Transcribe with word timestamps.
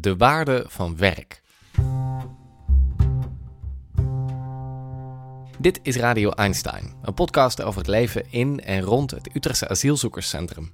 De 0.00 0.16
waarde 0.16 0.64
van 0.68 0.96
werk. 0.96 1.42
Dit 5.58 5.80
is 5.82 5.96
Radio 5.96 6.30
Einstein, 6.30 6.94
een 7.02 7.14
podcast 7.14 7.62
over 7.62 7.80
het 7.80 7.88
leven 7.88 8.32
in 8.32 8.60
en 8.60 8.82
rond 8.82 9.10
het 9.10 9.34
Utrechtse 9.34 9.68
asielzoekerscentrum. 9.68 10.72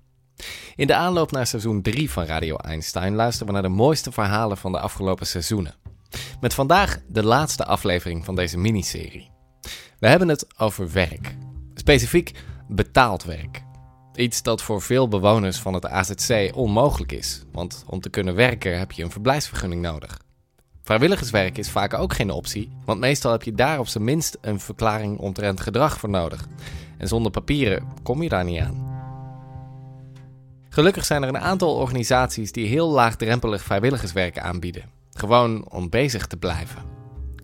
In 0.76 0.86
de 0.86 0.94
aanloop 0.94 1.30
naar 1.30 1.46
seizoen 1.46 1.82
3 1.82 2.10
van 2.10 2.24
Radio 2.24 2.56
Einstein 2.56 3.14
luisteren 3.14 3.46
we 3.46 3.52
naar 3.52 3.62
de 3.62 3.76
mooiste 3.76 4.12
verhalen 4.12 4.56
van 4.56 4.72
de 4.72 4.80
afgelopen 4.80 5.26
seizoenen. 5.26 5.74
Met 6.40 6.54
vandaag 6.54 7.00
de 7.08 7.22
laatste 7.22 7.64
aflevering 7.64 8.24
van 8.24 8.34
deze 8.34 8.58
miniserie. 8.58 9.30
We 9.98 10.08
hebben 10.08 10.28
het 10.28 10.46
over 10.58 10.92
werk. 10.92 11.36
Specifiek 11.74 12.32
betaald 12.68 13.24
werk. 13.24 13.65
Iets 14.16 14.42
dat 14.42 14.62
voor 14.62 14.82
veel 14.82 15.08
bewoners 15.08 15.58
van 15.58 15.74
het 15.74 15.86
AZC 15.86 16.50
onmogelijk 16.54 17.12
is, 17.12 17.42
want 17.52 17.84
om 17.86 18.00
te 18.00 18.10
kunnen 18.10 18.34
werken 18.34 18.78
heb 18.78 18.92
je 18.92 19.02
een 19.02 19.10
verblijfsvergunning 19.10 19.82
nodig. 19.82 20.20
Vrijwilligerswerk 20.82 21.58
is 21.58 21.70
vaak 21.70 21.94
ook 21.94 22.12
geen 22.12 22.30
optie, 22.30 22.70
want 22.84 23.00
meestal 23.00 23.32
heb 23.32 23.42
je 23.42 23.52
daar 23.52 23.78
op 23.78 23.86
zijn 23.86 24.04
minst 24.04 24.38
een 24.40 24.60
verklaring 24.60 25.18
omtrent 25.18 25.60
gedrag 25.60 25.98
voor 25.98 26.08
nodig. 26.08 26.46
En 26.98 27.08
zonder 27.08 27.32
papieren 27.32 27.86
kom 28.02 28.22
je 28.22 28.28
daar 28.28 28.44
niet 28.44 28.60
aan. 28.60 28.94
Gelukkig 30.68 31.04
zijn 31.04 31.22
er 31.22 31.28
een 31.28 31.38
aantal 31.38 31.74
organisaties 31.74 32.52
die 32.52 32.66
heel 32.66 32.90
laagdrempelig 32.90 33.62
vrijwilligerswerk 33.62 34.38
aanbieden. 34.38 34.90
Gewoon 35.10 35.70
om 35.70 35.88
bezig 35.88 36.26
te 36.26 36.36
blijven. 36.36 36.82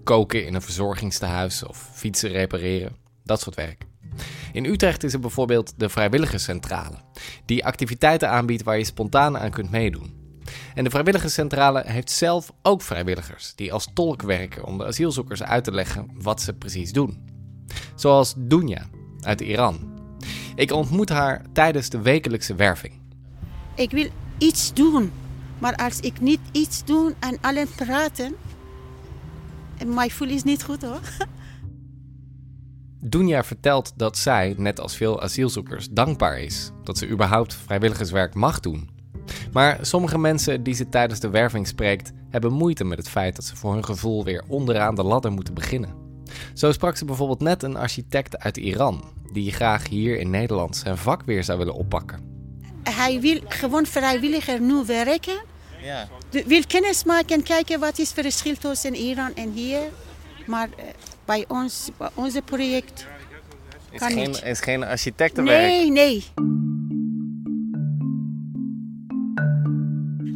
Koken 0.05 0.47
in 0.47 0.55
een 0.55 0.63
verzorgingstehuis 0.63 1.65
of 1.65 1.91
fietsen 1.93 2.31
repareren, 2.31 2.97
dat 3.25 3.41
soort 3.41 3.57
werk. 3.57 3.91
In 4.53 4.65
Utrecht 4.65 5.05
is 5.05 5.13
er 5.13 5.21
bijvoorbeeld 5.21 5.73
de 5.77 5.89
Vrijwilligerscentrale, 5.89 6.97
die 7.45 7.65
activiteiten 7.65 8.31
aanbiedt 8.31 8.63
waar 8.63 8.79
je 8.79 8.85
spontaan 8.85 9.39
aan 9.39 9.51
kunt 9.51 9.71
meedoen. 9.71 10.21
En 10.75 10.85
de 10.85 10.91
Vrijwilligerscentrale 10.91 11.83
heeft 11.87 12.11
zelf 12.11 12.53
ook 12.63 12.83
vrijwilligers 12.83 13.53
die 13.55 13.73
als 13.73 13.89
tolk 13.95 14.23
werken 14.23 14.65
om 14.65 14.79
de 14.79 14.87
asielzoekers 14.87 15.43
uit 15.43 15.65
te 15.65 15.73
leggen 15.73 16.11
wat 16.15 16.41
ze 16.41 16.53
precies 16.53 16.93
doen. 16.93 17.25
Zoals 17.95 18.35
Dunja 18.37 18.87
uit 19.21 19.41
Iran. 19.41 20.01
Ik 20.55 20.73
ontmoet 20.73 21.09
haar 21.09 21.43
tijdens 21.53 21.89
de 21.89 22.03
wekelijkse 22.03 22.55
werving. 22.55 23.01
Ik 23.75 23.91
wil 23.91 24.09
iets 24.39 24.73
doen. 24.75 25.13
Maar 25.59 25.77
als 25.77 26.01
ik 26.01 26.21
niet 26.21 26.41
iets 26.53 26.85
doe 26.85 27.15
en 27.19 27.39
alleen 27.41 27.69
praten, 27.77 28.35
en 29.79 29.95
mijn 29.95 30.11
gevoel 30.11 30.29
is 30.29 30.43
niet 30.43 30.65
goed 30.65 30.83
hoor. 30.83 31.01
Dunja 33.05 33.45
vertelt 33.45 33.93
dat 33.97 34.19
zij, 34.19 34.55
net 34.57 34.81
als 34.81 34.97
veel 34.97 35.23
asielzoekers, 35.23 35.89
dankbaar 35.91 36.41
is 36.41 36.71
dat 36.83 36.99
ze 36.99 37.09
überhaupt 37.09 37.55
vrijwilligerswerk 37.55 38.35
mag 38.35 38.61
doen. 38.61 38.91
Maar 39.53 39.79
sommige 39.81 40.19
mensen 40.19 40.63
die 40.63 40.75
ze 40.75 40.89
tijdens 40.89 41.21
de 41.21 41.31
werving 41.31 41.67
spreekt, 41.67 42.13
hebben 42.31 42.53
moeite 42.53 42.85
met 42.85 42.99
het 42.99 43.09
feit 43.09 43.37
dat 43.37 43.45
ze 43.45 43.57
voor 43.57 43.73
hun 43.73 43.85
gevoel 43.85 44.25
weer 44.25 44.45
onderaan 44.49 44.95
de 44.95 45.03
ladder 45.03 45.33
moeten 45.33 45.55
beginnen. 45.55 45.95
Zo 46.55 46.73
sprak 46.73 46.97
ze 46.97 47.05
bijvoorbeeld 47.05 47.41
net 47.41 47.63
een 47.63 47.77
architect 47.77 48.39
uit 48.39 48.57
Iran, 48.57 49.05
die 49.33 49.53
graag 49.53 49.89
hier 49.89 50.19
in 50.19 50.31
Nederland 50.31 50.77
zijn 50.77 50.99
vak 50.99 51.23
weer 51.23 51.45
zou 51.45 51.59
willen 51.59 51.75
oppakken. 51.75 52.21
Hij 52.83 53.21
wil 53.21 53.41
gewoon 53.49 53.87
vrijwilliger 53.87 54.61
nu 54.61 54.85
werken. 54.87 55.43
Ja. 55.83 56.09
Wil 56.31 56.63
kennis 56.67 57.05
maken 57.05 57.37
en 57.37 57.43
kijken 57.43 57.81
wat 57.81 57.99
is 57.99 58.11
het 58.11 58.21
verschil 58.21 58.57
tussen 58.57 58.95
Iran 58.95 59.35
en 59.35 59.53
hier. 59.53 59.81
Maar 60.47 60.69
eh, 60.77 60.85
bij 61.33 61.45
ons, 61.49 61.91
bij 61.97 62.09
onze 62.15 62.43
project, 62.43 63.07
Is 63.91 63.99
Kan 63.99 64.11
geen, 64.11 64.31
niet. 64.31 64.43
is 64.45 64.61
geen 64.61 64.85
architectenwerk. 64.85 65.63
nee, 65.63 65.91
nee. 65.91 66.25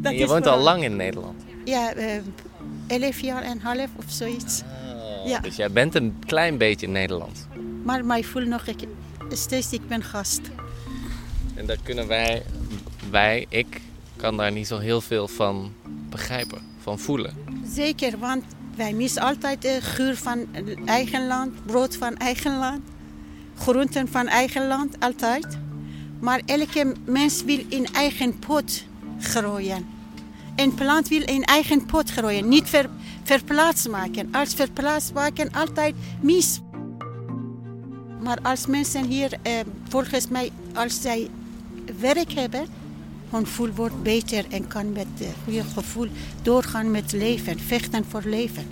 Dat 0.02 0.18
je 0.18 0.26
woont 0.26 0.46
al 0.46 0.58
lang 0.58 0.82
in 0.82 0.96
Nederland. 0.96 1.42
Ja, 1.64 1.92
eh, 1.92 2.20
elf 2.86 3.20
jaar 3.20 3.42
en 3.42 3.60
half 3.60 3.88
of 3.96 4.04
zoiets. 4.06 4.62
Ja. 5.24 5.38
Dus 5.38 5.56
jij 5.56 5.70
bent 5.70 5.94
een 5.94 6.16
klein 6.26 6.58
beetje 6.58 6.88
Nederlands. 6.88 7.40
Maar 7.84 8.04
mij 8.04 8.22
voel 8.24 8.44
nog 8.44 8.66
ik, 8.66 8.84
steeds, 9.28 9.72
ik 9.72 9.88
ben 9.88 10.02
gast. 10.02 10.40
En 11.54 11.66
daar 11.66 11.78
kunnen 11.82 12.06
wij, 12.06 12.42
wij, 13.10 13.46
ik, 13.48 13.80
kan 14.16 14.36
daar 14.36 14.52
niet 14.52 14.66
zo 14.66 14.78
heel 14.78 15.00
veel 15.00 15.28
van 15.28 15.72
begrijpen, 16.10 16.58
van 16.82 16.98
voelen. 16.98 17.34
Zeker, 17.72 18.18
want 18.18 18.44
wij 18.76 18.92
missen 18.92 19.22
altijd 19.22 19.62
de 19.62 19.78
geur 19.80 20.16
van 20.16 20.46
eigen 20.84 21.26
land, 21.26 21.64
brood 21.66 21.96
van 21.96 22.16
eigen 22.16 22.58
land, 22.58 22.80
groenten 23.58 24.08
van 24.08 24.26
eigen 24.26 24.66
land, 24.66 25.00
altijd. 25.00 25.58
Maar 26.20 26.40
elke 26.44 26.94
mens 27.04 27.44
wil 27.44 27.64
in 27.68 27.86
eigen 27.92 28.38
pot 28.38 28.84
groeien. 29.20 29.86
Een 30.56 30.74
plant 30.74 31.08
wil 31.08 31.22
in 31.22 31.44
eigen 31.44 31.86
pot 31.86 32.10
groeien, 32.10 32.48
niet 32.48 32.68
ver, 32.68 32.88
verplaatst 33.22 33.88
maken. 33.88 34.28
Als 34.32 34.54
verplaatst 34.54 35.12
maken, 35.12 35.52
altijd 35.52 35.94
mis. 36.20 36.60
Maar 38.20 38.38
als 38.42 38.66
mensen 38.66 39.04
hier, 39.04 39.32
eh, 39.42 39.52
volgens 39.88 40.28
mij, 40.28 40.50
als 40.74 41.00
zij 41.00 41.28
werk 42.00 42.32
hebben, 42.32 42.66
hun 43.30 43.46
gevoel 43.46 43.70
wordt 43.70 44.02
beter 44.02 44.44
en 44.50 44.66
kan 44.68 44.92
met 44.92 45.06
een 45.18 45.32
goede 45.44 45.62
gevoel 45.64 46.08
doorgaan 46.42 46.90
met 46.90 47.12
leven, 47.12 47.58
vechten 47.58 48.04
voor 48.04 48.22
leven. 48.24 48.64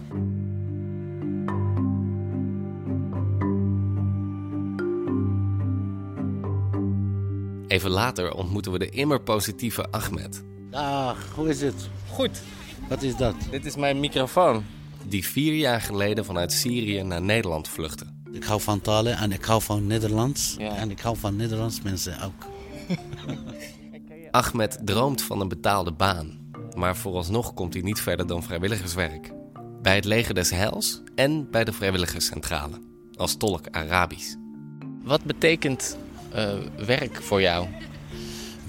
Even 7.67 7.91
later 7.91 8.33
ontmoeten 8.35 8.73
we 8.73 8.79
de 8.79 8.89
immer 8.89 9.21
positieve 9.21 9.87
Ahmed. 9.91 10.43
Dag, 10.71 11.33
hoe 11.35 11.49
is 11.49 11.61
het? 11.61 11.89
Goed, 12.11 12.43
Wat 12.89 13.03
is 13.03 13.17
dat? 13.17 13.35
dit 13.51 13.65
is 13.67 13.77
mijn 13.77 14.01
microfoon. 14.01 14.65
Die 15.07 15.25
vier 15.25 15.55
jaar 15.55 15.81
geleden 15.81 16.25
vanuit 16.25 16.53
Syrië 16.53 17.03
naar 17.03 17.23
Nederland 17.23 17.69
vluchtte. 17.69 18.05
Ik 18.33 18.45
hou 18.45 18.61
van 18.61 18.81
talen 18.81 19.17
en 19.17 19.33
ik 19.33 19.45
hou 19.45 19.63
van 19.63 19.87
Nederlands. 19.87 20.55
Ja. 20.59 20.77
En 20.77 20.91
ik 20.91 21.01
hou 21.01 21.17
van 21.17 21.37
Nederlands 21.37 21.83
mensen 21.83 22.21
ook. 22.23 22.47
Ahmed 24.35 24.79
droomt 24.85 25.23
van 25.23 25.41
een 25.41 25.49
betaalde 25.49 25.93
baan. 25.93 26.39
Maar 26.77 26.97
vooralsnog 26.97 27.55
komt 27.55 27.75
hij 27.75 27.83
niet 27.83 28.01
verder 28.01 28.27
dan 28.27 28.43
vrijwilligerswerk. 28.43 29.33
Bij 29.83 29.95
het 29.95 30.05
leger 30.05 30.35
des 30.35 30.51
Heils 30.51 31.03
en 31.15 31.51
bij 31.51 31.65
de 31.65 31.73
vrijwilligerscentrale. 31.73 32.81
Als 33.17 33.37
tolk 33.37 33.69
Arabisch. 33.71 34.35
Wat 35.03 35.25
betekent 35.25 35.97
eh, 36.33 36.55
werk 36.87 37.23
voor 37.23 37.41
jou? 37.41 37.67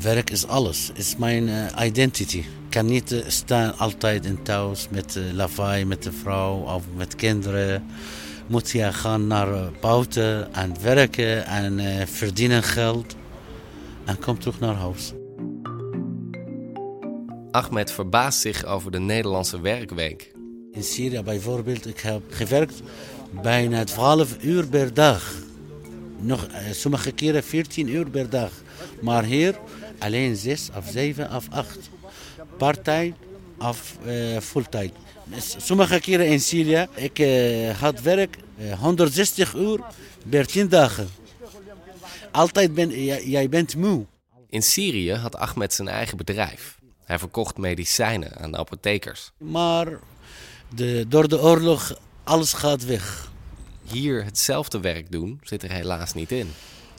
Werk 0.01 0.29
is 0.29 0.47
alles. 0.47 0.91
is 0.93 1.15
mijn 1.15 1.49
eh, 1.49 1.85
identity. 1.85 2.37
Ik 2.37 2.45
kan 2.69 2.85
niet 2.85 3.11
eh, 3.11 3.23
staan 3.27 3.77
altijd 3.77 4.25
in 4.25 4.43
thuis 4.43 4.89
met 4.89 5.19
lawaai, 5.33 5.85
met 5.85 6.03
de 6.03 6.11
vrouw 6.11 6.55
of 6.55 6.83
met 6.95 7.15
kinderen. 7.15 7.85
Moet 8.47 8.69
je 8.69 8.93
gaan 8.93 9.27
naar 9.27 9.71
buiten 9.81 10.53
en 10.53 10.73
werken 10.81 11.45
en 11.45 12.07
verdienen 12.07 12.63
geld. 12.63 13.15
En 14.05 14.19
kom 14.19 14.39
terug 14.39 14.59
naar 14.59 14.75
huis. 14.75 15.13
Ahmed 17.55 17.91
verbaast 17.91 18.39
zich 18.39 18.65
over 18.65 18.91
de 18.91 18.99
Nederlandse 18.99 19.61
werkweek. 19.61 20.31
In 20.71 20.83
Syrië 20.83 21.21
bijvoorbeeld, 21.21 21.87
ik 21.87 21.99
heb 21.99 22.21
gewerkt 22.29 22.81
bijna 23.41 23.83
12 23.83 24.35
uur 24.43 24.67
per 24.67 24.93
dag. 24.93 25.33
Nog, 26.19 26.45
eh, 26.45 26.71
sommige 26.71 27.11
keren 27.11 27.43
14 27.43 27.87
uur 27.87 28.09
per 28.09 28.29
dag. 28.29 28.51
Maar 29.01 29.23
hier 29.23 29.59
alleen 29.99 30.35
6 30.35 30.69
of 30.77 30.85
7 30.91 31.35
of 31.35 31.47
8. 31.49 31.89
Part-time 32.57 33.13
of 33.57 33.97
eh 34.05 34.37
fulltime. 34.39 34.91
Sommige 35.57 35.99
keren 35.99 36.27
in 36.27 36.41
Syrië, 36.41 36.87
ik 36.93 37.19
eh, 37.19 37.79
had 37.79 38.01
werk 38.01 38.37
eh, 38.57 38.79
160 38.79 39.53
uur 39.53 39.79
per 40.29 40.45
10 40.45 40.67
dagen. 40.67 41.07
Altijd 42.31 42.73
ben 42.73 43.03
jij 43.29 43.49
bent 43.49 43.75
moe. 43.75 44.05
In 44.49 44.63
Syrië 44.63 45.13
had 45.13 45.35
Ahmed 45.35 45.73
zijn 45.73 45.87
eigen 45.87 46.17
bedrijf. 46.17 46.74
Hij 47.05 47.19
verkocht 47.19 47.57
medicijnen 47.57 48.37
aan 48.37 48.51
de 48.51 48.57
apothekers. 48.57 49.31
Maar 49.37 49.87
de, 50.75 51.05
door 51.07 51.27
de 51.27 51.41
oorlog, 51.41 51.99
alles 52.23 52.53
gaat 52.53 52.85
weg. 52.85 53.31
Hier 53.83 54.23
hetzelfde 54.23 54.79
werk 54.79 55.11
doen 55.11 55.39
zit 55.43 55.63
er 55.63 55.71
helaas 55.71 56.13
niet 56.13 56.31
in. 56.31 56.51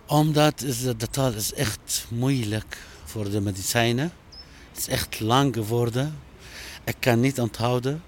Omdat 0.06 0.62
is 0.62 0.82
de, 0.82 0.97
de 0.97 1.08
taal 1.08 1.32
is 1.32 1.53
echt 1.53 2.06
moeilijk 2.08 2.79
voor 3.05 3.31
de 3.31 3.41
medicijnen. 3.41 4.12
Het 4.73 4.79
is 4.79 4.88
echt 4.88 5.20
lang 5.20 5.55
geworden. 5.55 6.19
Ik 6.85 6.97
kan 6.99 7.20
niet 7.20 7.41
onthouden. 7.41 8.02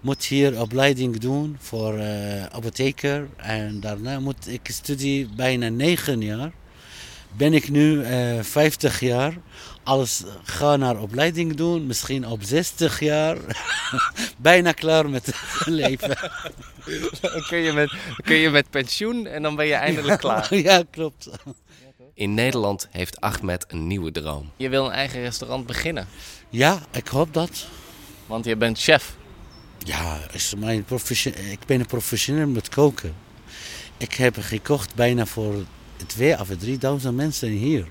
Moet 0.00 0.24
hier 0.24 0.60
opleiding 0.60 1.18
doen 1.18 1.56
voor 1.60 1.98
eh 1.98 2.44
apotheker. 2.44 3.28
En 3.36 3.80
daarna 3.80 4.20
moet 4.20 4.48
ik 4.48 4.68
studie 4.72 5.28
bijna 5.36 5.68
negen 5.68 6.20
jaar. 6.20 6.52
Ben 7.36 7.54
ik 7.54 7.70
nu 7.70 8.02
eh 8.02 8.42
50 8.42 9.00
jaar. 9.00 9.34
Alles 9.88 10.22
ga 10.44 10.76
naar 10.76 11.00
opleiding 11.00 11.54
doen. 11.56 11.86
Misschien 11.86 12.26
op 12.26 12.42
60 12.42 13.00
jaar. 13.00 13.36
bijna 14.36 14.72
klaar 14.72 15.10
met 15.10 15.26
het 15.26 15.66
leven. 15.66 16.08
Dan 17.20 17.42
kun 17.48 17.58
je, 17.58 17.72
met, 17.72 17.92
kun 18.22 18.36
je 18.36 18.50
met 18.50 18.70
pensioen 18.70 19.26
en 19.26 19.42
dan 19.42 19.56
ben 19.56 19.66
je 19.66 19.74
eindelijk 19.74 20.20
klaar. 20.20 20.54
ja, 20.68 20.82
klopt. 20.90 21.28
In 22.14 22.34
Nederland 22.34 22.88
heeft 22.90 23.20
Ahmed 23.20 23.64
een 23.68 23.86
nieuwe 23.86 24.10
droom. 24.10 24.50
Je 24.56 24.68
wil 24.68 24.84
een 24.86 24.92
eigen 24.92 25.20
restaurant 25.20 25.66
beginnen, 25.66 26.08
Ja, 26.48 26.78
ik 26.90 27.08
hoop 27.08 27.34
dat. 27.34 27.66
want 28.26 28.44
je 28.44 28.56
bent 28.56 28.78
chef. 28.78 29.16
Ja, 29.78 30.18
is 30.32 30.54
mijn 30.56 30.84
profession- 30.84 31.34
ik 31.50 31.60
ben 31.66 31.80
een 31.80 31.86
professioneel 31.86 32.46
met 32.48 32.68
koken. 32.68 33.14
Ik 33.96 34.14
heb 34.14 34.36
gekocht 34.40 34.94
bijna 34.94 35.26
voor 35.26 35.54
twee 36.06 36.40
of 36.40 36.48
3000 36.58 37.16
mensen 37.16 37.48
hier. 37.48 37.86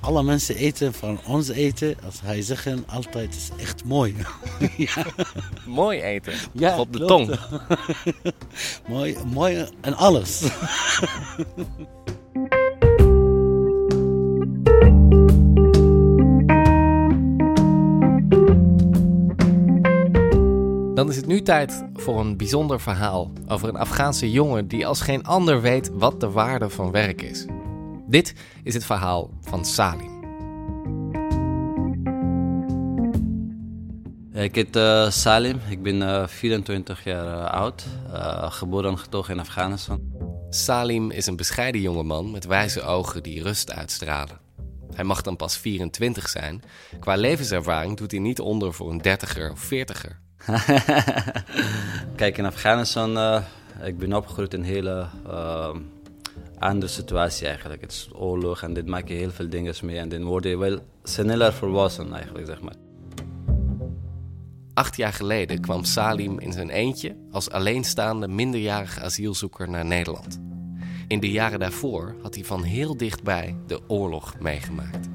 Alle 0.00 0.22
mensen 0.22 0.56
eten 0.56 0.92
van 0.94 1.18
ons 1.26 1.48
eten, 1.48 1.96
als 2.04 2.20
hij 2.20 2.42
zeggen, 2.42 2.84
altijd 2.86 3.34
is 3.34 3.50
echt 3.60 3.84
mooi. 3.84 4.14
ja, 4.76 5.06
Mooi 5.66 6.00
eten. 6.02 6.32
Ja, 6.52 6.78
Op 6.78 6.92
de 6.92 6.98
klopt. 7.04 7.10
tong. 7.28 7.38
mooi, 8.88 9.16
mooi 9.32 9.66
en 9.80 9.94
alles. 9.96 10.42
Dan 20.94 21.08
is 21.08 21.16
het 21.16 21.26
nu 21.26 21.42
tijd 21.42 21.84
voor 21.94 22.20
een 22.20 22.36
bijzonder 22.36 22.80
verhaal 22.80 23.30
over 23.48 23.68
een 23.68 23.76
Afghaanse 23.76 24.30
jongen 24.30 24.68
die 24.68 24.86
als 24.86 25.00
geen 25.00 25.24
ander 25.24 25.60
weet 25.60 25.90
wat 25.94 26.20
de 26.20 26.30
waarde 26.30 26.70
van 26.70 26.90
werk 26.90 27.22
is. 27.22 27.46
Dit 28.08 28.34
is 28.62 28.74
het 28.74 28.84
verhaal 28.84 29.30
van 29.40 29.64
Salim. 29.64 30.14
Ik 34.32 34.54
heet 34.54 34.76
eh, 34.76 35.10
Salim, 35.10 35.60
ik 35.68 35.82
ben 35.82 36.02
eh, 36.02 36.26
24 36.26 37.04
jaar 37.04 37.26
eh, 37.26 37.50
oud, 37.50 37.86
eh, 38.12 38.52
geboren 38.52 38.90
en 38.90 38.98
getogen 38.98 39.34
in 39.34 39.40
Afghanistan. 39.40 40.00
Salim 40.50 41.10
is 41.10 41.26
een 41.26 41.36
bescheiden 41.36 41.80
jongeman 41.80 42.30
met 42.30 42.44
wijze 42.44 42.82
ogen 42.82 43.22
die 43.22 43.42
rust 43.42 43.72
uitstralen. 43.72 44.38
Hij 44.94 45.04
mag 45.04 45.22
dan 45.22 45.36
pas 45.36 45.58
24 45.58 46.28
zijn. 46.28 46.62
Qua 47.00 47.16
levenservaring 47.16 47.96
doet 47.96 48.10
hij 48.10 48.20
niet 48.20 48.40
onder 48.40 48.74
voor 48.74 48.90
een 48.90 49.02
dertiger 49.02 49.50
of 49.50 49.60
veertiger. 49.60 50.18
Kijk, 52.16 52.38
in 52.38 52.46
Afghanistan, 52.46 53.18
eh 53.18 53.42
ik 53.82 53.98
ben 53.98 54.12
opgegroeid 54.12 54.54
in 54.54 54.60
een 54.60 54.66
hele 54.66 55.06
andere 56.58 56.92
situatie 56.92 57.46
eigenlijk. 57.46 57.80
Het 57.80 57.92
is 57.92 58.08
oorlog 58.12 58.62
en 58.62 58.74
dit 58.74 58.86
maak 58.86 59.08
je 59.08 59.14
heel 59.14 59.30
veel 59.30 59.48
dingen 59.48 59.74
mee 59.82 59.98
en 59.98 60.08
dan 60.08 60.24
word 60.24 60.44
je 60.44 60.58
wel 60.58 60.78
sneller 61.02 61.52
volwassen 61.52 62.12
eigenlijk, 62.12 62.46
zeg 62.46 62.60
maar. 62.60 62.74
Acht 64.74 64.96
jaar 64.96 65.12
geleden 65.12 65.60
kwam 65.60 65.84
Salim 65.84 66.38
in 66.38 66.52
zijn 66.52 66.70
eentje 66.70 67.16
als 67.30 67.50
alleenstaande 67.50 68.28
minderjarige 68.28 69.00
asielzoeker 69.00 69.70
naar 69.70 69.84
Nederland. 69.84 70.40
In 71.08 71.20
de 71.20 71.30
jaren 71.30 71.58
daarvoor 71.58 72.14
had 72.22 72.34
hij 72.34 72.44
van 72.44 72.62
heel 72.62 72.96
dichtbij 72.96 73.56
de 73.66 73.80
oorlog 73.88 74.38
meegemaakt. 74.40 75.08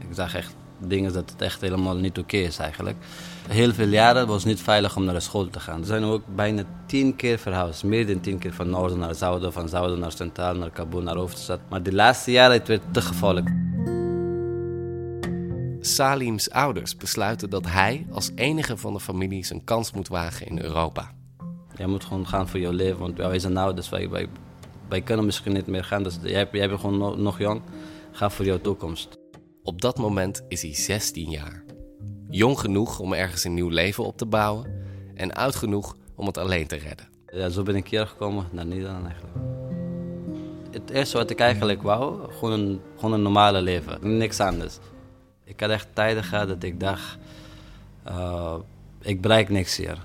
Ik 0.00 0.14
zag 0.14 0.34
echt 0.34 0.54
dingen 0.78 1.12
dat 1.12 1.30
het 1.30 1.42
echt 1.42 1.60
helemaal 1.60 1.96
niet 1.96 2.18
oké 2.18 2.36
is 2.36 2.58
eigenlijk. 2.58 2.96
Heel 3.48 3.72
veel 3.72 3.88
jaren 3.88 4.26
was 4.26 4.36
het 4.36 4.46
niet 4.46 4.60
veilig 4.60 4.96
om 4.96 5.04
naar 5.04 5.14
de 5.14 5.20
school 5.20 5.50
te 5.50 5.60
gaan. 5.60 5.80
Er 5.80 5.86
zijn 5.86 6.04
ook 6.04 6.22
bijna 6.34 6.62
tien 6.86 7.16
keer 7.16 7.38
verhuisd. 7.38 7.84
Meer 7.84 8.06
dan 8.06 8.20
tien 8.20 8.38
keer 8.38 8.52
van 8.52 8.70
noorden 8.70 8.98
naar 8.98 9.14
zuiden, 9.14 9.52
van 9.52 9.68
zuiden 9.68 9.98
naar 9.98 10.12
centraal, 10.12 10.54
naar 10.54 10.70
Kabul, 10.70 11.02
naar 11.02 11.16
hoofdstad. 11.16 11.60
Maar 11.68 11.82
de 11.82 11.92
laatste 11.92 12.30
jaren 12.30 12.56
het 12.56 12.68
werd 12.68 12.82
te 12.90 13.00
gevaarlijk. 13.00 13.50
Salim's 15.80 16.48
ouders 16.48 16.96
besluiten 16.96 17.50
dat 17.50 17.66
hij 17.66 18.06
als 18.10 18.30
enige 18.34 18.76
van 18.76 18.92
de 18.92 19.00
familie 19.00 19.44
zijn 19.44 19.64
kans 19.64 19.92
moet 19.92 20.08
wagen 20.08 20.46
in 20.46 20.62
Europa. 20.62 21.10
Je 21.76 21.86
moet 21.86 22.04
gewoon 22.04 22.26
gaan 22.26 22.48
voor 22.48 22.60
je 22.60 22.72
leven, 22.72 22.98
want 22.98 23.16
wij 23.16 23.38
zijn 23.38 23.56
oud, 23.56 23.76
dus 23.76 23.88
wij, 23.88 24.08
wij, 24.08 24.28
wij 24.88 25.00
kunnen 25.00 25.24
misschien 25.24 25.52
niet 25.52 25.66
meer 25.66 25.84
gaan. 25.84 26.02
Dus 26.02 26.18
jij, 26.22 26.48
jij 26.52 26.68
bent 26.68 26.80
gewoon 26.80 26.98
nog, 26.98 27.16
nog 27.16 27.38
jong. 27.38 27.60
Ga 28.12 28.30
voor 28.30 28.44
jouw 28.44 28.60
toekomst. 28.60 29.17
Op 29.68 29.80
dat 29.80 29.98
moment 29.98 30.42
is 30.48 30.62
hij 30.62 30.74
16 30.74 31.30
jaar. 31.30 31.64
Jong 32.28 32.58
genoeg 32.58 32.98
om 32.98 33.12
ergens 33.12 33.44
een 33.44 33.54
nieuw 33.54 33.68
leven 33.68 34.04
op 34.04 34.16
te 34.16 34.26
bouwen 34.26 34.84
en 35.14 35.32
oud 35.32 35.54
genoeg 35.54 35.96
om 36.14 36.26
het 36.26 36.38
alleen 36.38 36.66
te 36.66 36.76
redden. 36.76 37.08
Ja, 37.26 37.48
zo 37.48 37.62
ben 37.62 37.76
ik 37.76 37.88
hier 37.88 38.06
gekomen 38.06 38.48
naar 38.52 38.66
Nederland 38.66 39.06
eigenlijk. 39.06 39.36
Het 40.70 40.90
eerste 40.90 41.16
wat 41.16 41.30
ik 41.30 41.38
eigenlijk 41.38 41.82
wou, 41.82 42.32
gewoon 42.32 42.60
een, 42.60 42.80
gewoon 42.96 43.12
een 43.12 43.22
normale 43.22 43.60
leven, 43.60 44.16
niks 44.16 44.40
anders. 44.40 44.78
Ik 45.44 45.60
had 45.60 45.70
echt 45.70 45.88
tijden 45.92 46.24
gehad 46.24 46.48
dat 46.48 46.62
ik 46.62 46.80
dacht, 46.80 47.18
eh, 48.04 48.54
ik 49.00 49.20
bereik 49.20 49.48
niks 49.48 49.76
hier. 49.76 49.98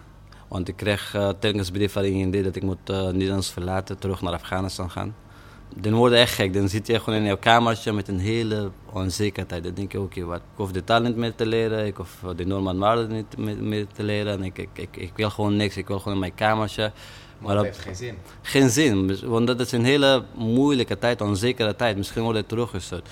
Want 0.48 0.68
ik 0.68 0.76
kreeg 0.76 1.16
uh, 1.16 1.30
telkens 1.40 1.72
brief 1.72 1.92
van 1.92 2.04
IND 2.04 2.44
dat 2.44 2.56
ik 2.56 2.64
moet 2.64 2.90
uh, 2.90 3.10
Nederlands 3.10 3.52
verlaten, 3.52 4.00
terug 4.00 4.22
naar 4.22 4.34
Afghanistan 4.34 4.90
gaan. 4.92 5.16
Dan 5.76 5.94
word 5.94 6.12
je 6.12 6.18
echt 6.18 6.34
gek, 6.34 6.54
dan 6.54 6.70
zit 6.70 6.88
je 6.88 7.00
gewoon 7.00 7.20
in 7.20 7.26
jouw 7.26 7.38
kamertje 7.38 7.94
met 7.94 8.08
een 8.08 8.20
hele 8.20 8.72
onzekerheid. 8.92 9.64
Dan 9.64 9.74
denk 9.74 9.92
je, 9.92 10.02
oké, 10.02 10.24
wat, 10.24 10.38
ik 10.38 10.44
hoef 10.56 10.72
de 10.72 10.84
taal 10.84 11.02
niet 11.02 11.16
meer 11.16 11.36
te 11.36 11.46
leren, 11.46 11.86
ik 11.86 11.96
hoef 11.96 12.24
de 12.36 12.46
normale 12.46 12.80
waarden 12.80 13.10
niet 13.10 13.62
meer, 13.62 13.88
te 13.88 14.04
leren. 14.04 14.34
En 14.34 14.44
ik, 14.44 14.58
ik, 14.58 14.70
ik, 14.74 14.98
ik 14.98 15.12
wil 15.16 15.30
gewoon 15.30 15.56
niks, 15.56 15.78
ik 15.78 15.88
wil 15.88 15.98
gewoon 15.98 16.14
in 16.14 16.20
mijn 16.20 16.36
kamertje. 16.36 16.92
Maar 17.38 17.56
dat 17.56 17.64
heeft 17.64 17.80
geen 17.80 17.96
zin. 17.96 18.16
Geen 18.42 18.70
zin, 18.70 19.20
want 19.26 19.48
dat 19.48 19.60
is 19.60 19.72
een 19.72 19.86
hele 19.86 20.24
moeilijke 20.36 21.00
tijd, 21.00 21.22
onzekere 21.22 21.76
tijd. 21.76 21.98
Misschien 21.98 22.24
word 22.24 22.36
je 22.36 22.46
teruggestuurd. 22.46 23.10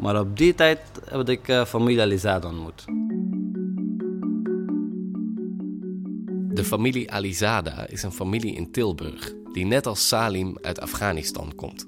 Maar 0.00 0.20
op 0.20 0.36
die 0.36 0.54
tijd 0.54 0.80
heb 1.04 1.28
ik 1.28 1.48
uh, 1.48 1.64
familie 1.64 2.00
Alizada 2.00 2.48
ontmoet. 2.48 2.84
De 6.54 6.64
familie 6.64 7.12
Alizada 7.12 7.86
is 7.86 8.02
een 8.02 8.12
familie 8.12 8.54
in 8.54 8.70
Tilburg 8.70 9.32
die 9.52 9.66
net 9.66 9.86
als 9.86 10.08
Salim 10.08 10.56
uit 10.62 10.80
Afghanistan 10.80 11.52
komt. 11.54 11.87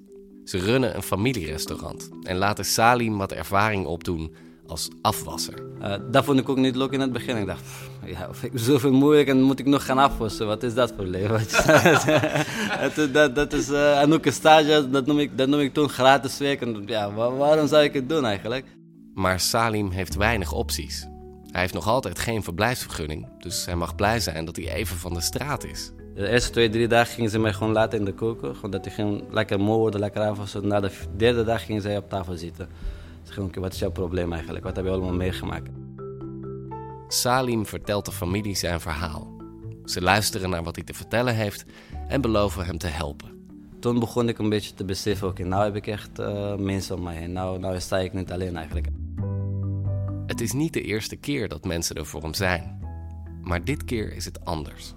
Ze 0.50 0.58
runnen 0.58 0.96
een 0.96 1.02
familierestaurant 1.02 2.08
en 2.22 2.36
laten 2.36 2.64
Salim 2.64 3.18
wat 3.18 3.32
ervaring 3.32 3.86
opdoen 3.86 4.34
als 4.66 4.88
afwasser. 5.02 5.62
Uh, 5.82 5.94
dat 6.10 6.24
vond 6.24 6.38
ik 6.38 6.48
ook 6.48 6.56
niet 6.56 6.76
leuk 6.76 6.90
in 6.90 7.00
het 7.00 7.12
begin. 7.12 7.36
Ik 7.36 7.46
dacht, 7.46 7.62
pff, 7.62 7.90
ja, 8.04 8.28
ik 8.42 8.50
zoveel 8.54 8.92
moeilijk 8.92 9.28
en 9.28 9.42
moet 9.42 9.58
ik 9.58 9.66
nog 9.66 9.84
gaan 9.84 9.98
afwassen. 9.98 10.46
Wat 10.46 10.62
is 10.62 10.74
dat 10.74 10.92
voor 10.96 11.04
leven? 11.04 11.40
dat, 12.96 13.14
dat, 13.14 13.34
dat 13.34 13.52
is 13.52 13.70
uh, 13.70 14.00
en 14.00 14.12
ook 14.12 14.26
een 14.26 14.32
stage, 14.32 14.90
dat 14.90 15.06
noem 15.06 15.18
ik, 15.18 15.38
dat 15.38 15.48
noem 15.48 15.60
ik 15.60 15.74
toen 15.74 15.88
gratis 15.88 16.38
werk. 16.38 16.60
En, 16.60 16.82
ja, 16.86 17.12
waar, 17.12 17.36
waarom 17.36 17.66
zou 17.66 17.82
ik 17.82 17.92
het 17.92 18.08
doen 18.08 18.24
eigenlijk? 18.24 18.66
Maar 19.14 19.40
Salim 19.40 19.90
heeft 19.90 20.14
weinig 20.14 20.52
opties. 20.52 21.06
Hij 21.50 21.60
heeft 21.60 21.74
nog 21.74 21.86
altijd 21.86 22.18
geen 22.18 22.42
verblijfsvergunning, 22.42 23.28
dus 23.38 23.64
hij 23.64 23.76
mag 23.76 23.94
blij 23.94 24.20
zijn 24.20 24.44
dat 24.44 24.56
hij 24.56 24.72
even 24.72 24.96
van 24.96 25.14
de 25.14 25.20
straat 25.20 25.64
is. 25.64 25.92
De 26.14 26.28
eerste 26.28 26.50
twee, 26.50 26.68
drie 26.68 26.88
dagen 26.88 27.14
gingen 27.14 27.30
ze 27.30 27.38
mij 27.38 27.52
gewoon 27.52 27.72
laten 27.72 27.98
in 27.98 28.04
de 28.04 28.12
koken. 28.14 28.54
Gewoon 28.54 28.70
dat 28.70 28.86
ik 28.86 28.92
ging 28.92 29.24
lekker 29.30 29.60
moe 29.60 29.76
worden, 29.76 30.00
lekker 30.00 30.22
afwassen. 30.22 30.66
Na 30.66 30.80
de 30.80 30.90
derde 31.16 31.44
dag 31.44 31.64
gingen 31.64 31.82
zij 31.82 31.96
op 31.96 32.08
tafel 32.08 32.36
zitten. 32.36 32.68
Ze 33.22 33.32
gingen, 33.32 33.60
wat 33.60 33.72
is 33.72 33.78
jouw 33.78 33.90
probleem 33.90 34.32
eigenlijk? 34.32 34.64
Wat 34.64 34.76
heb 34.76 34.84
je 34.84 34.90
allemaal 34.90 35.12
meegemaakt? 35.12 35.68
Salim 37.08 37.66
vertelt 37.66 38.04
de 38.04 38.12
familie 38.12 38.56
zijn 38.56 38.80
verhaal. 38.80 39.32
Ze 39.84 40.00
luisteren 40.00 40.50
naar 40.50 40.62
wat 40.62 40.74
hij 40.74 40.84
te 40.84 40.94
vertellen 40.94 41.34
heeft 41.34 41.64
en 42.08 42.20
beloven 42.20 42.66
hem 42.66 42.78
te 42.78 42.86
helpen. 42.86 43.28
Toen 43.80 43.98
begon 43.98 44.28
ik 44.28 44.38
een 44.38 44.48
beetje 44.48 44.74
te 44.74 44.84
beseffen, 44.84 45.28
oké, 45.28 45.40
okay, 45.40 45.52
nou 45.52 45.64
heb 45.64 45.76
ik 45.76 45.86
echt 45.86 46.18
uh, 46.18 46.54
mensen 46.54 46.96
om 46.96 47.02
mij 47.02 47.16
heen. 47.16 47.32
Nou, 47.32 47.58
nou 47.58 47.80
sta 47.80 47.98
ik 47.98 48.12
niet 48.12 48.32
alleen 48.32 48.56
eigenlijk. 48.56 48.86
Het 50.26 50.40
is 50.40 50.52
niet 50.52 50.72
de 50.72 50.82
eerste 50.82 51.16
keer 51.16 51.48
dat 51.48 51.64
mensen 51.64 51.96
er 51.96 52.06
voor 52.06 52.22
hem 52.22 52.34
zijn. 52.34 52.78
Maar 53.42 53.64
dit 53.64 53.84
keer 53.84 54.12
is 54.12 54.24
het 54.24 54.44
anders. 54.44 54.94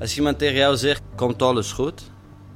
Als 0.00 0.16
iemand 0.16 0.38
tegen 0.38 0.56
jou 0.56 0.76
zegt, 0.76 1.02
komt 1.14 1.42
alles 1.42 1.72
goed? 1.72 2.02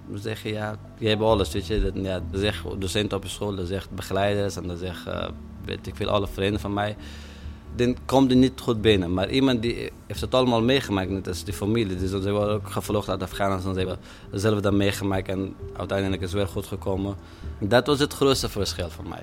Dan 0.08 0.18
zeg 0.18 0.42
je, 0.42 0.52
ja, 0.52 0.76
je 0.98 1.08
hebt 1.08 1.22
alles, 1.22 1.52
weet 1.52 1.66
je. 1.66 1.82
Dat, 1.82 1.92
ja, 1.94 2.20
dan 2.30 2.40
zegt 2.40 2.64
docenten 2.78 3.16
op 3.16 3.26
school, 3.26 3.54
dan 3.54 3.66
zegt 3.66 3.90
begeleiders 3.90 4.56
en 4.56 4.66
dan 4.66 4.76
zegt, 4.76 5.06
uh, 5.06 5.28
weet 5.64 5.86
ik 5.86 5.96
veel, 5.96 6.08
alle 6.08 6.26
vrienden 6.26 6.60
van 6.60 6.72
mij. 6.72 6.96
Dan 7.76 7.96
komt 8.06 8.30
het 8.30 8.38
niet 8.38 8.60
goed 8.60 8.80
binnen. 8.80 9.14
Maar 9.14 9.30
iemand 9.30 9.62
die 9.62 9.90
heeft 10.06 10.20
het 10.20 10.34
allemaal 10.34 10.62
meegemaakt, 10.62 11.10
net 11.10 11.28
als 11.28 11.44
die 11.44 11.54
familie. 11.54 11.96
Dus 11.96 12.10
ze 12.10 12.30
worden 12.30 12.54
ook 12.54 12.70
gevlucht 12.70 13.08
uit 13.08 13.22
Afghanistan. 13.22 13.74
Ze 13.74 13.78
hebben 13.78 13.98
zelf 14.30 14.60
dat 14.60 14.72
meegemaakt 14.72 15.28
en 15.28 15.54
uiteindelijk 15.76 16.22
is 16.22 16.32
het 16.32 16.38
weer 16.38 16.48
goed 16.48 16.66
gekomen. 16.66 17.16
Dat 17.60 17.86
was 17.86 17.98
het 17.98 18.12
grootste 18.12 18.48
verschil 18.48 18.90
voor 18.90 19.08
mij. 19.08 19.22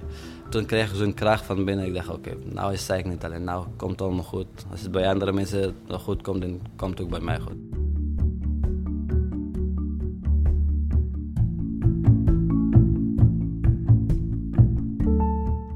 Toen 0.49 0.65
kreeg 0.65 0.89
ik 0.89 0.95
zo'n 0.95 1.13
kracht 1.13 1.45
van 1.45 1.65
binnen. 1.65 1.85
Ik 1.85 1.93
dacht, 1.93 2.09
oké, 2.09 2.35
nou 2.43 2.73
is 2.73 2.87
het 2.87 3.05
niet 3.05 3.23
alleen. 3.23 3.43
Nou 3.43 3.65
komt 3.77 3.91
het 3.91 4.01
allemaal 4.01 4.23
goed. 4.23 4.47
Als 4.71 4.81
het 4.81 4.91
bij 4.91 5.09
andere 5.09 5.31
mensen 5.31 5.75
goed 5.89 6.21
komt, 6.21 6.41
dan 6.41 6.61
komt 6.75 6.91
het 6.91 7.01
ook 7.01 7.09
bij 7.09 7.19
mij 7.19 7.39
goed. 7.39 7.78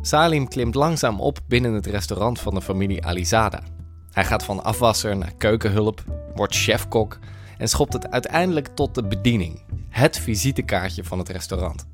Salim 0.05 0.47
klimt 0.47 0.75
langzaam 0.75 1.19
op 1.19 1.39
binnen 1.47 1.73
het 1.73 1.85
restaurant 1.85 2.39
van 2.39 2.53
de 2.53 2.61
familie 2.61 3.05
Alizada. 3.05 3.63
Hij 4.11 4.25
gaat 4.25 4.43
van 4.43 4.63
afwasser 4.63 5.17
naar 5.17 5.33
keukenhulp, 5.37 6.03
wordt 6.35 6.55
chefkok 6.55 7.19
en 7.57 7.67
schopt 7.67 7.93
het 7.93 8.11
uiteindelijk 8.11 8.67
tot 8.67 8.95
de 8.95 9.03
bediening, 9.03 9.61
het 9.89 10.19
visitekaartje 10.19 11.03
van 11.03 11.19
het 11.19 11.29
restaurant. 11.29 11.87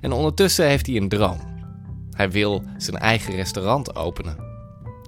En 0.00 0.12
ondertussen 0.12 0.66
heeft 0.66 0.86
hij 0.86 0.96
een 0.96 1.08
droom. 1.08 1.38
Hij 2.10 2.30
wil 2.30 2.62
zijn 2.76 2.96
eigen 2.96 3.34
restaurant 3.34 3.96
openen. 3.96 4.36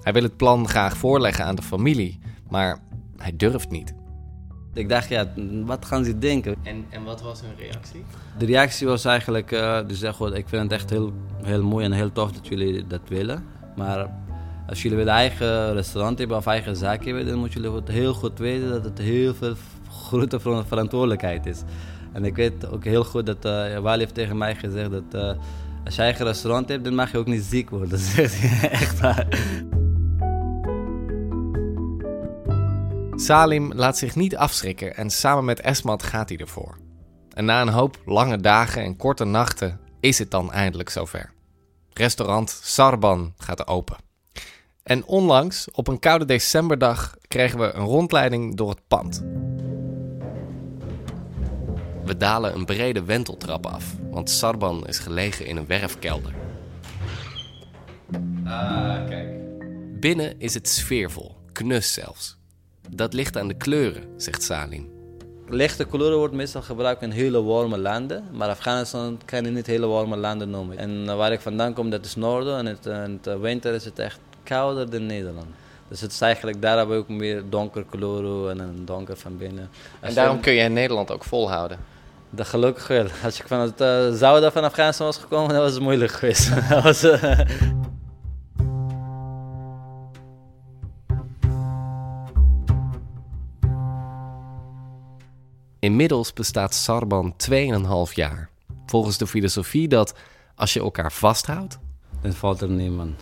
Hij 0.03 0.13
wil 0.13 0.23
het 0.23 0.37
plan 0.37 0.69
graag 0.69 0.97
voorleggen 0.97 1.45
aan 1.45 1.55
de 1.55 1.63
familie, 1.63 2.19
maar 2.49 2.79
hij 3.17 3.37
durft 3.37 3.71
niet. 3.71 3.95
Ik 4.75 4.89
dacht, 4.89 5.09
ja, 5.09 5.27
wat 5.65 5.85
gaan 5.85 6.05
ze 6.05 6.19
denken? 6.19 6.55
En, 6.63 6.85
en 6.91 7.05
wat 7.05 7.23
was 7.23 7.41
hun 7.41 7.51
reactie? 7.59 8.05
De 8.39 8.47
reactie 8.47 8.87
was 8.87 9.05
eigenlijk, 9.05 9.53
uh, 9.53 9.79
dus 9.87 9.99
zeg, 9.99 10.17
goed, 10.17 10.35
ik 10.35 10.49
vind 10.49 10.63
het 10.63 10.73
echt 10.73 10.91
heel, 10.91 11.13
heel 11.43 11.63
mooi 11.63 11.85
en 11.85 11.93
heel 11.93 12.13
tof 12.13 12.33
dat 12.33 12.47
jullie 12.47 12.87
dat 12.87 13.01
willen. 13.09 13.45
Maar 13.77 14.11
als 14.69 14.83
jullie 14.83 15.01
een 15.01 15.09
eigen 15.09 15.73
restaurant 15.73 16.19
hebben 16.19 16.37
of 16.37 16.47
eigen 16.47 16.77
zaak 16.77 17.05
hebben, 17.05 17.27
dan 17.27 17.39
moeten 17.39 17.63
jullie 17.63 17.83
heel 17.85 18.15
goed 18.15 18.39
weten 18.39 18.69
dat 18.69 18.85
het 18.85 18.99
heel 18.99 19.35
veel 19.35 19.55
grote 19.91 20.41
verantwoordelijkheid 20.41 21.47
is. 21.47 21.63
En 22.13 22.25
ik 22.25 22.37
weet 22.37 22.67
ook 22.67 22.85
heel 22.85 23.05
goed 23.05 23.27
dat 23.27 23.45
uh, 23.45 23.79
Wally 23.79 23.99
heeft 23.99 24.15
tegen 24.15 24.39
mij 24.39 24.55
gezegd 24.55 24.91
dat 24.91 25.15
uh, 25.15 25.33
als 25.85 25.97
je 25.97 26.03
eigen 26.03 26.25
restaurant 26.25 26.69
hebt, 26.69 26.85
dan 26.85 26.95
mag 26.95 27.13
je 27.13 27.19
ook 27.19 27.27
niet 27.27 27.43
ziek 27.43 27.71
worden. 27.71 27.89
Dat 27.89 28.01
zegt 28.15 28.41
hij 28.41 28.71
echt 28.71 29.01
waar. 29.01 29.27
Salim 33.17 33.73
laat 33.73 33.99
zich 33.99 34.15
niet 34.15 34.37
afschrikken 34.37 34.97
en 34.97 35.11
samen 35.11 35.45
met 35.45 35.61
Esmat 35.61 36.03
gaat 36.03 36.29
hij 36.29 36.39
ervoor. 36.39 36.79
En 37.31 37.45
na 37.45 37.61
een 37.61 37.69
hoop 37.69 37.99
lange 38.05 38.41
dagen 38.41 38.83
en 38.83 38.97
korte 38.97 39.25
nachten 39.25 39.81
is 40.01 40.19
het 40.19 40.31
dan 40.31 40.53
eindelijk 40.53 40.89
zover. 40.89 41.33
Restaurant 41.93 42.61
Sarban 42.63 43.35
gaat 43.37 43.67
open. 43.67 43.97
En 44.83 45.05
onlangs, 45.05 45.71
op 45.71 45.89
een 45.89 45.99
koude 45.99 46.25
decemberdag, 46.25 47.17
kregen 47.29 47.59
we 47.59 47.73
een 47.73 47.85
rondleiding 47.85 48.57
door 48.57 48.71
het 48.71 48.89
pand. 48.89 49.25
We 52.05 52.17
dalen 52.17 52.55
een 52.55 52.65
brede 52.65 53.05
wenteltrap 53.05 53.67
af, 53.67 53.95
want 54.11 54.31
Sarban 54.31 54.87
is 54.87 54.99
gelegen 54.99 55.47
in 55.47 55.57
een 55.57 55.67
werfkelder. 55.67 56.35
Ah, 58.45 59.07
kijk. 59.09 59.29
Binnen 60.01 60.41
is 60.41 60.55
het 60.55 60.69
sfeervol, 60.69 61.37
knus 61.53 61.93
zelfs. 61.93 62.43
Dat 62.91 63.13
ligt 63.13 63.37
aan 63.37 63.49
de 63.49 63.55
kleuren, 63.55 64.03
zegt 64.17 64.43
Salim. 64.43 64.93
Lichte 65.49 65.85
kleuren 65.85 66.19
wordt 66.19 66.35
meestal 66.35 66.63
gebruikt 66.63 67.03
in 67.03 67.11
hele 67.11 67.43
warme 67.43 67.79
landen, 67.79 68.25
maar 68.33 68.49
Afghanistan 68.49 69.21
kan 69.25 69.45
je 69.45 69.51
niet 69.51 69.67
hele 69.67 69.87
warme 69.87 70.17
landen 70.17 70.51
noemen. 70.51 70.79
En 70.79 71.17
waar 71.17 71.33
ik 71.33 71.41
vandaan 71.41 71.73
kom, 71.73 71.91
dat 71.91 72.05
is 72.05 72.15
noorden 72.15 72.59
en 72.59 72.67
het, 72.67 72.87
in 72.87 73.19
de 73.23 73.39
winter 73.39 73.75
is 73.75 73.85
het 73.85 73.99
echt 73.99 74.19
kouder 74.43 74.91
dan 74.91 75.07
Nederland. 75.07 75.47
Dus 75.89 76.01
het 76.01 76.13
is 76.13 76.21
eigenlijk, 76.21 76.63
daar 76.63 76.77
hebben 76.77 76.97
we 76.97 77.03
ook 77.03 77.09
meer 77.09 77.43
donker 77.51 77.85
kleuren 77.91 78.51
en 78.51 78.59
een 78.59 78.85
donker 78.85 79.17
van 79.17 79.37
binnen. 79.37 79.71
En 80.01 80.15
daarom 80.15 80.41
kun 80.41 80.53
je 80.53 80.63
in 80.63 80.73
Nederland 80.73 81.11
ook 81.11 81.25
volhouden? 81.25 81.79
Dat 82.31 82.47
gelukkig 82.47 82.87
wel. 82.87 83.07
Als 83.25 83.41
ik 83.41 83.47
van 83.47 83.61
het 83.61 83.81
uh, 83.81 84.13
zouden 84.13 84.53
van 84.53 84.65
Afghanistan 84.65 85.07
was 85.07 85.17
gekomen, 85.17 85.49
dan 85.49 85.63
was 85.63 85.73
het 85.73 85.83
moeilijk 85.83 86.13
geweest. 86.13 86.51
dat 86.69 86.83
was, 86.83 87.05
uh... 87.05 87.41
Inmiddels 95.85 96.33
bestaat 96.33 96.75
Sarban 96.75 97.35
2,5 97.51 98.15
jaar. 98.15 98.49
Volgens 98.87 99.19
de 99.19 99.27
filosofie 99.27 99.89
dat 99.89 100.15
als 100.55 100.73
je 100.73 100.81
elkaar 100.81 101.13
vasthoudt... 101.13 101.79
Dan 102.21 102.33
valt 102.33 102.61
er 102.61 102.71
niemand. 102.71 103.21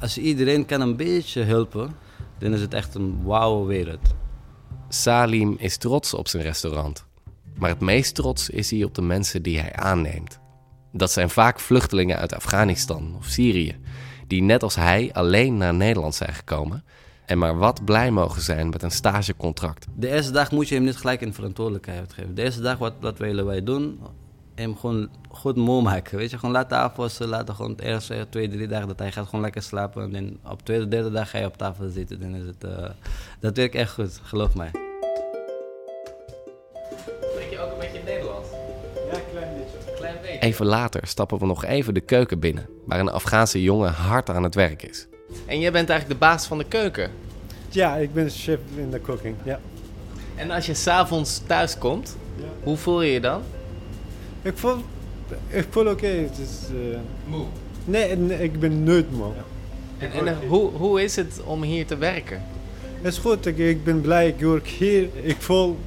Als 0.00 0.18
iedereen 0.18 0.66
kan 0.66 0.80
een 0.80 0.96
beetje 0.96 1.42
helpen, 1.42 1.96
dan 2.38 2.52
is 2.52 2.60
het 2.60 2.74
echt 2.74 2.94
een 2.94 3.22
wauwe 3.24 3.66
wereld. 3.66 4.14
Salim 4.88 5.56
is 5.58 5.76
trots 5.76 6.14
op 6.14 6.28
zijn 6.28 6.42
restaurant. 6.42 7.04
Maar 7.54 7.70
het 7.70 7.80
meest 7.80 8.14
trots 8.14 8.50
is 8.50 8.70
hij 8.70 8.84
op 8.84 8.94
de 8.94 9.02
mensen 9.02 9.42
die 9.42 9.58
hij 9.58 9.72
aanneemt. 9.72 10.38
Dat 10.92 11.10
zijn 11.10 11.30
vaak 11.30 11.60
vluchtelingen 11.60 12.18
uit 12.18 12.34
Afghanistan 12.34 13.14
of 13.18 13.26
Syrië, 13.26 13.76
die 14.26 14.42
net 14.42 14.62
als 14.62 14.74
hij 14.74 15.10
alleen 15.12 15.56
naar 15.56 15.74
Nederland 15.74 16.14
zijn 16.14 16.34
gekomen 16.34 16.84
en 17.26 17.38
maar 17.38 17.58
wat 17.58 17.84
blij 17.84 18.10
mogen 18.10 18.42
zijn 18.42 18.68
met 18.68 18.82
een 18.82 18.90
stagecontract. 18.90 19.86
De 19.94 20.08
eerste 20.08 20.32
dag 20.32 20.50
moet 20.50 20.68
je 20.68 20.74
hem 20.74 20.84
niet 20.84 20.96
gelijk 20.96 21.20
in 21.20 21.34
verantwoordelijkheid 21.34 22.12
geven. 22.12 22.34
De 22.34 22.42
eerste 22.42 22.60
dag, 22.60 22.78
wat, 22.78 22.92
wat 23.00 23.18
willen 23.18 23.46
wij 23.46 23.62
doen? 23.62 24.00
Hem 24.54 24.76
gewoon 24.76 25.08
goed 25.28 25.56
moe 25.56 25.82
maken. 25.82 26.18
Weet 26.18 26.30
je, 26.30 26.38
gewoon 26.38 26.54
laten 26.54 26.78
afwassen. 26.78 27.28
Laten 27.28 27.54
gewoon 27.54 27.76
de 27.76 27.82
eerste 27.82 28.26
twee, 28.30 28.48
drie 28.48 28.68
dagen 28.68 28.88
dat 28.88 28.98
hij 28.98 29.12
gaat 29.12 29.24
gewoon 29.26 29.40
lekker 29.40 29.62
slapen. 29.62 30.14
En 30.14 30.38
op 30.44 30.58
de 30.58 30.64
tweede, 30.64 30.88
derde 30.88 31.10
dag 31.10 31.30
ga 31.30 31.38
je 31.38 31.46
op 31.46 31.56
tafel 31.56 31.88
zitten. 31.88 32.20
Dan 32.20 32.34
is 32.34 32.46
het, 32.46 32.64
uh, 32.64 32.88
dat 33.40 33.56
werkt 33.56 33.74
echt 33.74 33.92
goed, 33.92 34.20
geloof 34.22 34.54
mij. 34.54 34.70
Spreek 37.32 37.50
je 37.50 37.58
ook 37.58 37.72
een 37.72 37.78
beetje 37.78 38.02
Nederlands? 38.04 38.48
Ja, 39.12 39.18
klein 39.32 39.54
beetje. 39.56 39.94
Klein 39.96 40.16
beetje. 40.22 40.38
Even 40.38 40.66
later 40.66 41.06
stappen 41.06 41.38
we 41.38 41.46
nog 41.46 41.64
even 41.64 41.94
de 41.94 42.00
keuken 42.00 42.38
binnen, 42.38 42.68
waar 42.86 43.00
een 43.00 43.10
Afghaanse 43.10 43.62
jongen 43.62 43.92
hard 43.92 44.30
aan 44.30 44.42
het 44.42 44.54
werk 44.54 44.82
is. 44.82 45.06
En 45.46 45.60
jij 45.60 45.72
bent 45.72 45.90
eigenlijk 45.90 46.20
de 46.20 46.26
baas 46.26 46.46
van 46.46 46.58
de 46.58 46.64
keuken? 46.64 47.10
Ja, 47.68 47.96
ik 47.96 48.14
ben 48.14 48.30
chef 48.30 48.58
in 48.76 48.90
de 48.90 49.00
cooking, 49.00 49.34
ja. 49.44 49.60
En 50.34 50.50
als 50.50 50.66
je 50.66 50.74
s'avonds 50.74 51.42
thuis 51.46 51.78
komt, 51.78 52.16
ja. 52.36 52.44
hoe 52.62 52.76
voel 52.76 53.02
je 53.02 53.12
je 53.12 53.20
dan? 53.20 53.42
Ik 54.42 54.56
voel, 54.56 54.76
ik 55.48 55.66
voel 55.70 55.82
oké. 55.82 55.92
Okay. 55.92 56.16
Het 56.16 56.38
is, 56.38 56.68
uh... 56.74 56.96
Moe? 57.24 57.44
Nee, 57.84 58.16
nee, 58.16 58.42
ik 58.42 58.60
ben 58.60 58.84
nooit 58.84 59.12
moe. 59.12 59.26
Ja. 59.26 59.44
En, 60.06 60.12
en 60.12 60.26
uh, 60.26 60.48
hoe, 60.48 60.70
hoe 60.70 61.02
is 61.02 61.16
het 61.16 61.40
om 61.44 61.62
hier 61.62 61.86
te 61.86 61.96
werken? 61.96 62.42
Het 63.02 63.12
is 63.12 63.18
goed, 63.18 63.46
ik, 63.46 63.58
ik 63.58 63.84
ben 63.84 64.00
blij, 64.00 64.28
ik 64.28 64.40
werk 64.40 64.68
hier. 64.68 65.08
Ik 65.22 65.36
voel, 65.38 65.78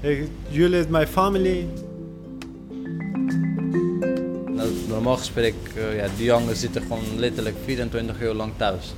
ik, 0.00 0.28
jullie 0.48 0.76
zijn 0.76 0.90
mijn 0.90 1.06
familie. 1.06 1.68
Normaal 4.98 5.16
gesproken, 5.16 5.54
uh, 5.76 5.96
ja, 5.96 6.06
die 6.16 6.24
jongens 6.24 6.60
zitten 6.60 6.82
gewoon 6.82 7.04
letterlijk 7.16 7.56
24 7.64 8.20
uur 8.20 8.34
lang 8.34 8.52
thuis. 8.56 8.94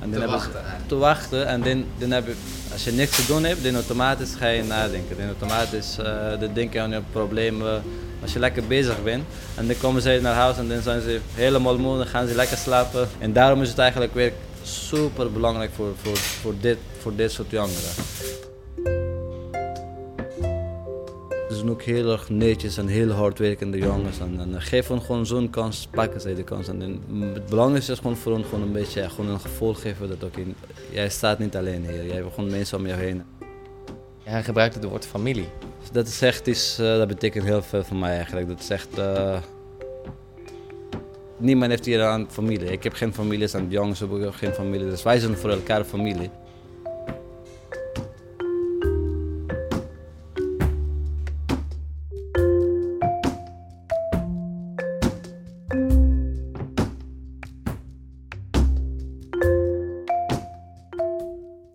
En 0.00 0.10
te 0.10 0.26
wachten. 0.26 0.60
Te 0.86 0.96
wachten 0.96 1.46
en 1.46 1.62
dan, 1.62 1.84
dan 1.98 2.10
heb 2.10 2.26
je, 2.26 2.34
als 2.72 2.84
je 2.84 2.92
niks 2.92 3.16
te 3.16 3.26
doen 3.26 3.44
hebt, 3.44 3.64
dan 3.64 3.74
automatisch 3.74 4.34
ga 4.38 4.48
je 4.48 4.62
nadenken. 4.62 5.16
Dan 5.16 5.26
automatisch 5.26 5.96
uh, 6.00 6.40
dan 6.40 6.52
denk 6.52 6.72
je 6.72 6.80
aan 6.80 6.90
je 6.90 7.00
problemen. 7.12 7.82
Als 8.22 8.32
je 8.32 8.38
lekker 8.38 8.66
bezig 8.66 9.02
bent 9.02 9.24
en 9.54 9.66
dan 9.66 9.76
komen 9.78 10.02
ze 10.02 10.18
naar 10.22 10.34
huis 10.34 10.56
en 10.56 10.68
dan 10.68 10.82
zijn 10.82 11.00
ze 11.00 11.20
helemaal 11.34 11.78
moe, 11.78 11.96
dan 11.96 12.06
gaan 12.06 12.26
ze 12.26 12.34
lekker 12.34 12.56
slapen. 12.56 13.08
En 13.18 13.32
daarom 13.32 13.62
is 13.62 13.68
het 13.68 13.78
eigenlijk 13.78 14.14
weer 14.14 14.32
super 14.62 15.32
belangrijk 15.32 15.70
voor, 15.74 15.92
voor, 16.02 16.16
voor, 16.16 16.54
dit, 16.60 16.78
voor 16.98 17.16
dit 17.16 17.32
soort 17.32 17.50
jongeren. 17.50 18.49
Zijn 21.60 21.72
ook 21.72 21.82
heel 21.82 22.12
erg 22.12 22.28
netjes 22.28 22.76
en 22.76 22.86
heel 22.86 23.10
hardwerkende 23.10 23.78
jongens. 23.78 24.18
En, 24.18 24.40
en 24.40 24.62
geef 24.62 24.88
hen 24.88 25.02
gewoon 25.02 25.26
zo'n 25.26 25.50
kans, 25.50 25.88
pakken 25.90 26.20
zij 26.20 26.34
de 26.34 26.42
kans. 26.42 26.68
En, 26.68 27.02
het 27.34 27.46
belangrijkste 27.46 27.92
is 27.92 27.98
gewoon 27.98 28.16
voor 28.16 28.32
hen 28.32 28.44
gewoon 28.44 28.62
een 28.62 28.72
beetje 28.72 29.10
gewoon 29.10 29.30
een 29.30 29.40
gevoel 29.40 29.74
geven 29.74 30.08
dat 30.08 30.24
ook 30.24 30.36
in, 30.36 30.54
jij 30.90 31.08
staat 31.08 31.38
niet 31.38 31.56
alleen 31.56 31.86
hier. 31.86 32.06
Jij 32.06 32.16
hebt 32.16 32.34
gewoon 32.34 32.50
mensen 32.50 32.78
om 32.78 32.86
je 32.86 32.92
heen. 32.92 33.22
Ja, 34.24 34.30
hij 34.30 34.42
gebruikt 34.42 34.74
het 34.74 34.84
woord 34.84 35.06
familie. 35.06 35.48
Dat 35.92 36.06
is 36.06 36.22
echt 36.22 36.46
iets, 36.46 36.80
uh, 36.80 36.96
dat 36.96 37.08
betekent 37.08 37.44
heel 37.44 37.62
veel 37.62 37.84
voor 37.84 37.96
mij 37.96 38.14
eigenlijk. 38.16 38.48
Dat 38.48 38.60
is 38.60 38.70
echt... 38.70 38.98
Uh, 38.98 39.36
niemand 41.36 41.70
heeft 41.70 41.84
hier 41.84 42.02
aan 42.02 42.26
familie. 42.30 42.72
Ik 42.72 42.82
heb 42.82 42.92
geen 42.92 43.14
familie, 43.14 43.52
en 43.52 43.68
de 43.68 43.74
jongens 43.74 43.98
hebben 43.98 44.26
ook 44.26 44.34
geen 44.34 44.52
familie. 44.52 44.88
Dus 44.90 45.02
wij 45.02 45.18
zijn 45.18 45.36
voor 45.36 45.50
elkaar 45.50 45.84
familie. 45.84 46.30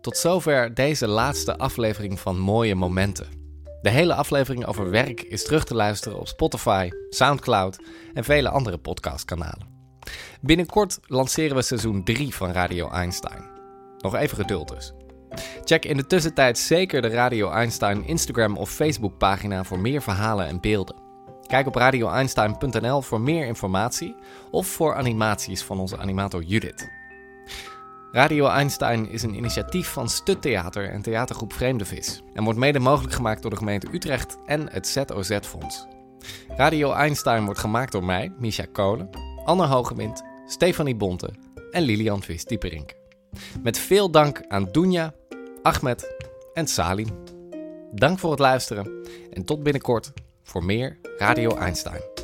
Tot 0.05 0.17
zover 0.17 0.73
deze 0.73 1.07
laatste 1.07 1.57
aflevering 1.57 2.19
van 2.19 2.39
Mooie 2.39 2.75
Momenten. 2.75 3.27
De 3.81 3.89
hele 3.89 4.13
aflevering 4.13 4.65
over 4.65 4.89
werk 4.89 5.21
is 5.21 5.43
terug 5.43 5.63
te 5.63 5.75
luisteren 5.75 6.19
op 6.19 6.27
Spotify, 6.27 6.89
SoundCloud 7.09 7.79
en 8.13 8.23
vele 8.23 8.49
andere 8.49 8.77
podcastkanalen. 8.77 9.67
Binnenkort 10.41 10.99
lanceren 11.07 11.55
we 11.55 11.61
seizoen 11.61 12.03
3 12.03 12.35
van 12.35 12.51
Radio 12.51 12.89
Einstein. 12.89 13.49
Nog 13.97 14.15
even 14.15 14.37
geduld 14.37 14.67
dus. 14.67 14.93
Check 15.63 15.85
in 15.85 15.97
de 15.97 16.07
tussentijd 16.07 16.57
zeker 16.57 17.01
de 17.01 17.09
Radio 17.09 17.51
Einstein 17.51 18.05
Instagram 18.07 18.57
of 18.57 18.69
Facebook 18.69 19.17
pagina 19.17 19.63
voor 19.63 19.79
meer 19.79 20.01
verhalen 20.01 20.47
en 20.47 20.61
beelden. 20.61 20.95
Kijk 21.47 21.67
op 21.67 21.75
radioeinstein.nl 21.75 23.01
voor 23.01 23.21
meer 23.21 23.45
informatie 23.45 24.15
of 24.51 24.67
voor 24.67 24.95
animaties 24.95 25.63
van 25.63 25.79
onze 25.79 25.97
animator 25.97 26.43
Judith. 26.43 27.04
Radio 28.15 28.47
Einstein 28.47 29.09
is 29.09 29.23
een 29.23 29.35
initiatief 29.35 29.87
van 29.87 30.09
Stut 30.09 30.41
Theater 30.41 30.89
en 30.89 31.01
theatergroep 31.01 31.53
Vreemde 31.53 31.85
Vis 31.85 32.21
en 32.33 32.43
wordt 32.43 32.59
mede 32.59 32.79
mogelijk 32.79 33.13
gemaakt 33.13 33.41
door 33.41 33.51
de 33.51 33.57
gemeente 33.57 33.87
Utrecht 33.91 34.37
en 34.45 34.71
het 34.71 34.87
ZOZ-fonds. 34.87 35.87
Radio 36.47 36.91
Einstein 36.91 37.45
wordt 37.45 37.59
gemaakt 37.59 37.91
door 37.91 38.03
mij, 38.03 38.33
Misha 38.39 38.65
Kolen, 38.71 39.09
Anne 39.43 39.65
Hogewind, 39.65 40.23
Stefanie 40.45 40.95
Bonte 40.95 41.29
en 41.71 41.83
Lilian 41.83 42.23
Vis-Dieperink. 42.23 42.93
Met 43.63 43.77
veel 43.77 44.11
dank 44.11 44.41
aan 44.47 44.71
Dunja, 44.71 45.13
Ahmed 45.61 46.15
en 46.53 46.67
Salim. 46.67 47.07
Dank 47.91 48.19
voor 48.19 48.31
het 48.31 48.39
luisteren 48.39 49.05
en 49.31 49.45
tot 49.45 49.63
binnenkort 49.63 50.13
voor 50.43 50.63
meer 50.63 50.97
Radio 51.17 51.57
Einstein. 51.57 52.14